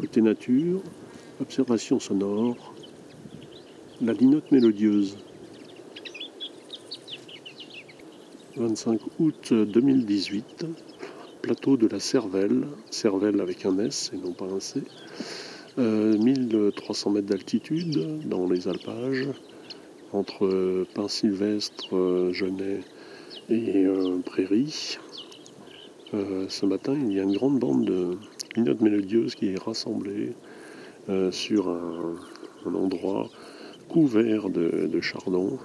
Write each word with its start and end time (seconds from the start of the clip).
Côté 0.00 0.22
nature, 0.22 0.80
observation 1.42 2.00
sonore, 2.00 2.72
la 4.00 4.14
linotte 4.14 4.50
mélodieuse. 4.50 5.18
25 8.56 9.00
août 9.18 9.52
2018, 9.52 10.64
plateau 11.42 11.76
de 11.76 11.86
la 11.86 12.00
Cervelle, 12.00 12.66
Cervelle 12.90 13.42
avec 13.42 13.66
un 13.66 13.78
S 13.78 14.10
et 14.14 14.16
non 14.16 14.32
pas 14.32 14.46
un 14.46 14.58
C, 14.58 14.82
1300 15.76 15.80
euh, 15.80 17.12
mètres 17.12 17.26
d'altitude 17.26 18.26
dans 18.26 18.48
les 18.48 18.68
alpages, 18.68 19.28
entre 20.12 20.86
Pin 20.94 21.08
Sylvestre, 21.08 22.30
Genet 22.32 22.80
et 23.50 23.84
euh, 23.84 24.18
Prairie. 24.24 24.98
Euh, 26.14 26.46
ce 26.48 26.66
matin, 26.66 26.94
il 26.94 27.12
y 27.12 27.20
a 27.20 27.22
une 27.22 27.34
grande 27.34 27.58
bande 27.58 27.84
de 27.84 28.16
linottes 28.56 28.80
mélodieuses 28.80 29.34
qui 29.34 29.52
est 29.52 29.58
rassemblée 29.62 30.32
sur 31.30 31.68
un, 31.68 32.74
endroit 32.74 33.28
couvert 33.88 34.48
de, 34.48 35.00
chardon. 35.00 35.58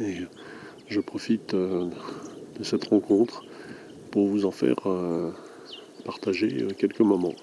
Et 0.00 0.16
je 0.88 1.00
profite 1.00 1.54
de 1.54 1.90
cette 2.62 2.84
rencontre 2.86 3.44
pour 4.10 4.26
vous 4.26 4.46
en 4.46 4.50
faire 4.50 4.80
partager 6.04 6.66
quelques 6.78 7.00
moments. 7.00 7.34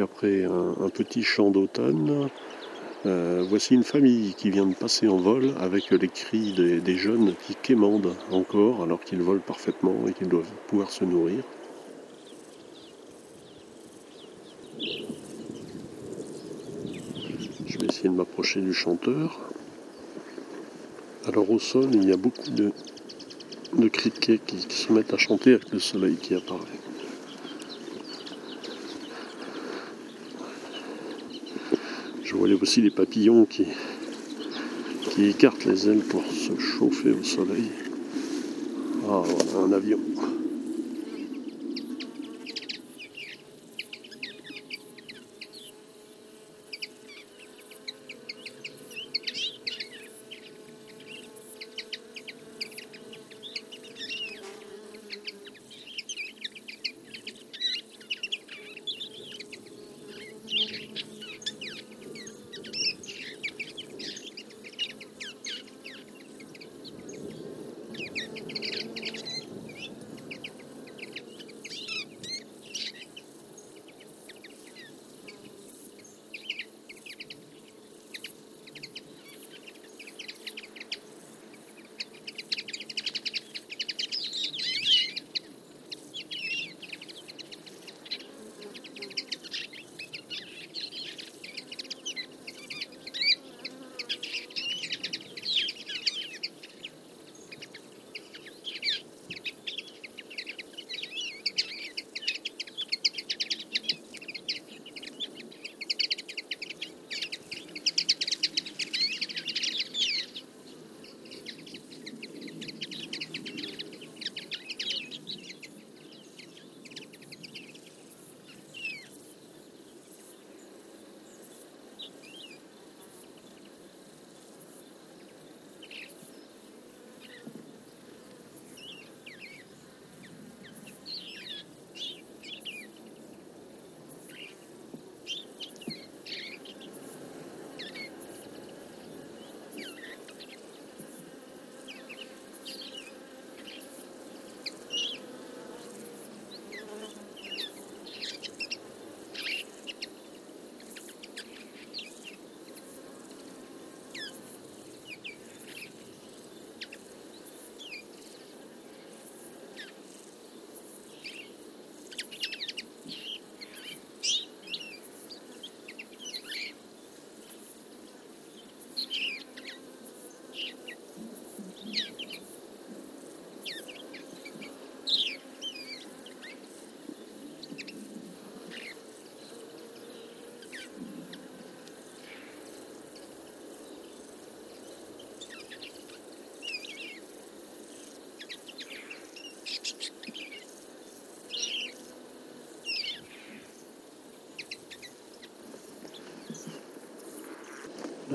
Après 0.00 0.42
un, 0.44 0.88
petit 0.88 1.22
chant 1.22 1.50
d'automne, 1.50 2.28
euh, 3.06 3.44
voici 3.48 3.74
une 3.74 3.84
famille 3.84 4.34
qui 4.34 4.50
vient 4.50 4.66
de 4.66 4.74
passer 4.74 5.06
en 5.06 5.18
vol 5.18 5.54
avec 5.60 5.90
les 5.90 6.08
cris 6.08 6.52
des, 6.52 6.96
jeunes 6.96 7.34
qui 7.46 7.54
quémandent 7.54 8.14
encore 8.32 8.82
alors 8.82 9.00
qu'ils 9.00 9.22
volent 9.22 9.42
parfaitement 9.46 9.94
et 10.08 10.12
qu'ils 10.12 10.28
doivent 10.28 10.50
pouvoir 10.66 10.90
se 10.90 11.04
nourrir. 11.04 11.44
Je 17.66 17.78
vais 17.78 17.86
essayer 17.86 18.08
de 18.08 18.14
m'approcher 18.14 18.62
du 18.62 18.74
chanteur. 18.74 19.48
Alors 21.28 21.48
au 21.50 21.60
sol, 21.60 21.90
il 21.92 22.08
y 22.08 22.12
a 22.12 22.16
beaucoup 22.16 22.50
de, 22.50 22.72
criquets 23.88 24.38
qui 24.44 24.60
se 24.60 24.92
mettent 24.92 25.14
à 25.14 25.18
chanter 25.18 25.54
avec 25.54 25.70
le 25.70 25.78
soleil 25.78 26.16
qui 26.16 26.34
apparaît. 26.34 26.93
Vois 32.46 32.52
aussi 32.60 32.82
les 32.82 32.90
papillons 32.90 33.46
qui, 33.46 33.64
qui 35.00 35.28
écartent 35.30 35.64
les 35.64 35.88
ailes 35.88 36.02
pour 36.02 36.22
se 36.26 36.60
chauffer 36.60 37.12
au 37.12 37.22
soleil. 37.22 37.70
Ah, 39.08 39.22
un 39.64 39.72
avion. 39.72 39.98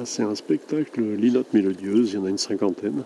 C'est 0.06 0.24
un 0.24 0.36
spectacle 0.36 1.02
linotte 1.02 1.54
mélodieuse, 1.54 2.12
il 2.12 2.16
y 2.16 2.18
en 2.18 2.26
a 2.26 2.30
une 2.30 2.38
cinquantaine. 2.38 3.04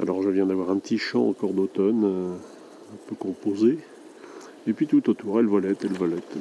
Alors 0.00 0.22
je 0.22 0.30
viens 0.30 0.46
d'avoir 0.46 0.70
un 0.70 0.78
petit 0.78 0.98
chant 0.98 1.28
encore 1.28 1.52
d'automne, 1.52 2.04
euh, 2.04 2.32
un 2.32 2.98
peu 3.08 3.14
composé. 3.14 3.78
Et 4.66 4.72
puis 4.72 4.86
tout 4.86 5.08
autour, 5.10 5.40
elle 5.40 5.46
volette, 5.46 5.84
elle 5.84 5.92
volette. 5.92 6.36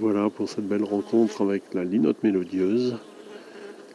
Voilà 0.00 0.30
pour 0.30 0.48
cette 0.48 0.66
belle 0.66 0.84
rencontre 0.84 1.42
avec 1.42 1.74
la 1.74 1.84
linotte 1.84 2.22
mélodieuse. 2.22 2.96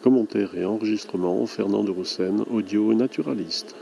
Commentaire 0.04 0.56
et 0.56 0.64
enregistrement 0.64 1.44
Fernand 1.48 1.84
de 1.84 1.90
Roussen, 1.90 2.44
audio 2.52 2.94
naturaliste. 2.94 3.76